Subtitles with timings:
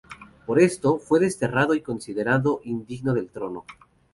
[0.47, 3.65] Por esto, fue desterrado y considerado indigno del trono.